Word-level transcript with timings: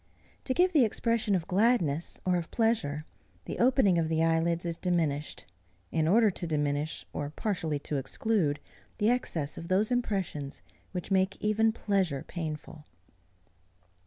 To 0.45 0.55
give 0.55 0.73
the 0.73 0.83
expression 0.83 1.35
of 1.35 1.45
gladness 1.45 2.19
or 2.25 2.35
of 2.35 2.49
pleasure, 2.49 3.05
the 3.45 3.59
opening 3.59 3.99
of 3.99 4.09
the 4.09 4.23
eyelids 4.23 4.65
is 4.65 4.79
diminished, 4.79 5.45
in 5.91 6.07
order 6.07 6.31
to 6.31 6.47
diminish, 6.47 7.05
or 7.13 7.29
partially 7.29 7.77
to 7.81 7.97
exclude, 7.97 8.59
the 8.97 9.11
excess 9.11 9.59
of 9.59 9.67
those 9.67 9.91
impressions, 9.91 10.63
which 10.91 11.11
make 11.11 11.37
even 11.39 11.71
pleasure 11.71 12.23
painful. 12.25 12.85